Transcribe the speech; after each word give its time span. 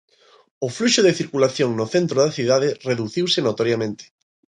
O 0.65 0.67
fluxo 0.77 1.01
de 1.03 1.17
circulación 1.19 1.69
no 1.73 1.85
centro 1.93 2.17
da 2.23 2.35
cidade 2.37 2.69
reduciuse 2.89 3.39
notoriamente. 3.47 4.03